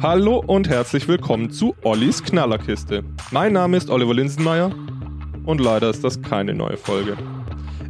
[0.00, 3.04] Hallo und herzlich willkommen zu Ollis Knallerkiste.
[3.30, 4.70] Mein Name ist Oliver Linsenmeier
[5.44, 7.18] und leider ist das keine neue Folge.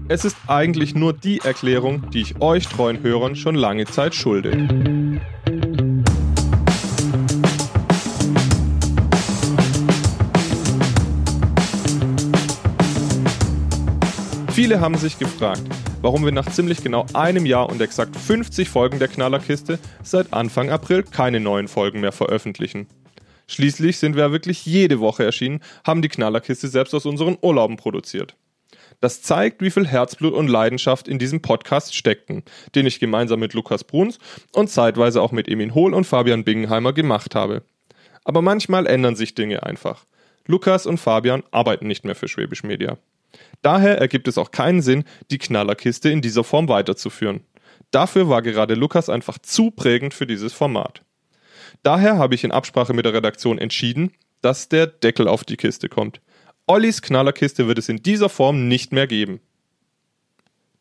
[0.09, 5.08] Es ist eigentlich nur die Erklärung, die ich euch treuen Hörern schon lange Zeit schulde.
[14.59, 15.63] Viele haben sich gefragt,
[16.03, 20.71] warum wir nach ziemlich genau einem Jahr und exakt 50 Folgen der Knallerkiste seit Anfang
[20.71, 22.89] April keine neuen Folgen mehr veröffentlichen.
[23.47, 27.77] Schließlich sind wir ja wirklich jede Woche erschienen, haben die Knallerkiste selbst aus unseren Urlauben
[27.77, 28.35] produziert.
[29.01, 32.43] Das zeigt, wie viel Herzblut und Leidenschaft in diesem Podcast steckten,
[32.75, 34.19] den ich gemeinsam mit Lukas Bruns
[34.53, 37.63] und zeitweise auch mit Emin Hohl und Fabian Bingenheimer gemacht habe.
[38.25, 40.05] Aber manchmal ändern sich Dinge einfach.
[40.49, 42.99] Lukas und Fabian arbeiten nicht mehr für Schwäbisch Media.
[43.63, 47.41] Daher ergibt es auch keinen Sinn, die Knallerkiste in dieser Form weiterzuführen.
[47.91, 51.03] Dafür war gerade Lukas einfach zu prägend für dieses Format.
[51.83, 54.13] Daher habe ich in Absprache mit der Redaktion entschieden,
[54.43, 56.21] dass der Deckel auf die Kiste kommt.
[56.67, 59.41] Ollis Knallerkiste wird es in dieser Form nicht mehr geben.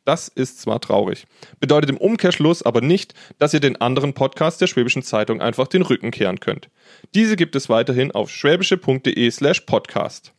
[0.08, 1.26] Das ist zwar traurig,
[1.60, 5.82] bedeutet im Umkehrschluss aber nicht, dass ihr den anderen Podcasts der Schwäbischen Zeitung einfach den
[5.82, 6.70] Rücken kehren könnt.
[7.14, 10.34] Diese gibt es weiterhin auf schwäbische.de slash podcast.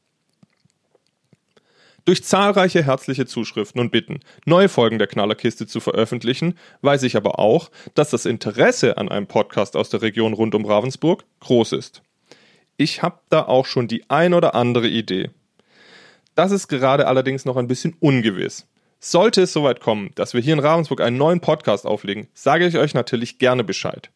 [2.09, 7.39] Durch zahlreiche herzliche Zuschriften und Bitten, neue Folgen der Knallerkiste zu veröffentlichen, weiß ich aber
[7.39, 12.01] auch, dass das Interesse an einem Podcast aus der Region rund um Ravensburg groß ist.
[12.79, 15.29] Ich habe da auch schon die ein oder andere Idee.
[16.35, 18.67] Das ist gerade allerdings noch ein bisschen ungewiss.
[19.01, 22.79] Sollte es soweit kommen, dass wir hier in Ravensburg einen neuen Podcast auflegen, sage ich
[22.79, 24.09] euch natürlich gerne Bescheid.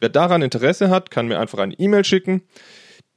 [0.00, 2.42] Wer daran Interesse hat, kann mir einfach eine E-Mail schicken.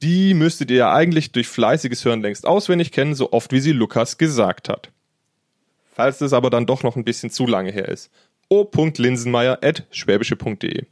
[0.02, 3.70] Die müsstet ihr ja eigentlich durch fleißiges Hören längst auswendig kennen, so oft wie sie
[3.70, 4.90] Lukas gesagt hat.
[5.94, 8.10] Falls es aber dann doch noch ein bisschen zu lange her ist.
[8.48, 10.86] o.linsenmeier.schwäbische.de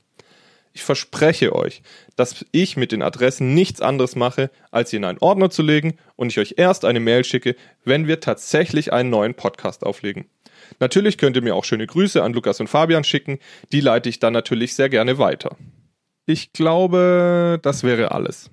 [0.72, 1.82] Ich verspreche euch,
[2.14, 5.98] dass ich mit den Adressen nichts anderes mache, als sie in einen Ordner zu legen
[6.14, 10.26] und ich euch erst eine Mail schicke, wenn wir tatsächlich einen neuen Podcast auflegen.
[10.78, 13.40] Natürlich könnt ihr mir auch schöne Grüße an Lukas und Fabian schicken,
[13.72, 15.56] die leite ich dann natürlich sehr gerne weiter.
[16.26, 18.52] Ich glaube, das wäre alles.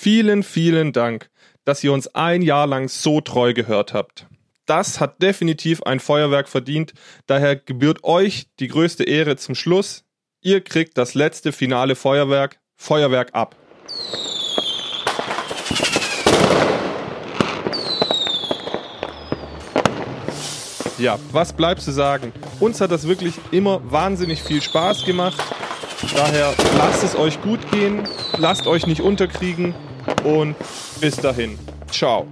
[0.00, 1.28] Vielen, vielen Dank,
[1.64, 4.28] dass ihr uns ein Jahr lang so treu gehört habt.
[4.64, 6.94] Das hat definitiv ein Feuerwerk verdient,
[7.26, 10.04] daher gebührt euch die größte Ehre zum Schluss.
[10.40, 13.56] Ihr kriegt das letzte finale Feuerwerk, Feuerwerk ab.
[20.98, 22.32] Ja, was bleibt zu sagen?
[22.60, 25.42] Uns hat das wirklich immer wahnsinnig viel Spaß gemacht.
[26.14, 28.04] Daher lasst es euch gut gehen,
[28.36, 29.74] lasst euch nicht unterkriegen
[30.24, 30.54] und
[31.00, 31.58] bis dahin.
[31.90, 32.26] Ciao.